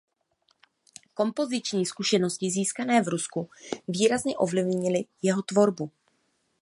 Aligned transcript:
Kompoziční 1.13 1.85
zkušenosti 1.85 2.51
získané 2.51 3.01
v 3.03 3.07
Rusku 3.07 3.49
výrazně 3.87 4.37
ovlivnily 4.37 5.05
jeho 5.21 5.41
tvorbu. 5.41 5.91